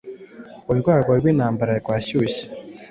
Urwango 0.71 1.09
rwintambara 1.19 1.73
rwashyushye 1.81 2.43